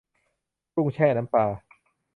[0.75, 1.45] กุ้งแช่น้ำปลา